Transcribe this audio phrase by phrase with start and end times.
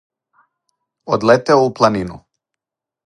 [1.17, 2.17] Одлетео у планину.